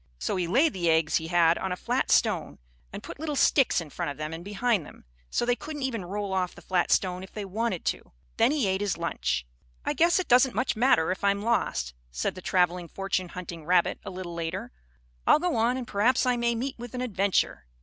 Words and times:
So 0.17 0.35
he 0.35 0.47
laid 0.47 0.73
the 0.73 0.89
eggs 0.89 1.17
he 1.17 1.27
had 1.27 1.59
on 1.59 1.69
the 1.69 1.75
flat 1.75 2.09
stone, 2.09 2.57
and 2.91 3.03
put 3.03 3.19
little 3.19 3.35
sticks 3.35 3.79
in 3.79 3.91
front 3.91 4.09
of 4.09 4.17
them 4.17 4.33
and 4.33 4.43
behind 4.43 4.83
them, 4.83 5.05
so 5.29 5.45
they 5.45 5.55
couldn't 5.55 5.83
even 5.83 6.05
roll 6.05 6.33
off 6.33 6.55
the 6.55 6.63
flat 6.63 6.89
stone 6.89 7.21
if 7.21 7.31
they 7.31 7.45
wanted 7.45 7.85
to. 7.85 8.11
Then 8.37 8.49
he 8.51 8.65
ate 8.67 8.81
his 8.81 8.97
lunch. 8.97 9.45
"I 9.85 9.93
guess 9.93 10.17
it 10.17 10.27
doesn't 10.27 10.55
much 10.55 10.75
matter 10.75 11.11
if 11.11 11.23
I 11.23 11.29
am 11.29 11.43
lost," 11.43 11.93
said 12.09 12.33
the 12.33 12.41
traveling 12.41 12.87
fortune 12.87 13.29
hunting 13.29 13.63
rabbit 13.63 13.99
a 14.03 14.09
little 14.09 14.33
later. 14.33 14.71
"I'll 15.27 15.37
go 15.37 15.55
on 15.55 15.77
and 15.77 15.85
perhaps 15.87 16.25
I 16.25 16.35
may 16.35 16.55
meet 16.55 16.79
with 16.79 16.95
an 16.95 17.01
adventure." 17.01 17.67